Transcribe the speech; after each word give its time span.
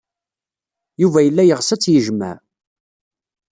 Yuba 1.01 1.19
yella 1.23 1.43
yeɣs 1.45 1.69
ad 1.73 1.79
tt-yejmeɛ. 1.81 2.35